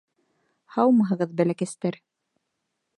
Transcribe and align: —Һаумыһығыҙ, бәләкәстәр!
—Һаумыһығыҙ, 0.77 1.37
бәләкәстәр! 1.43 2.03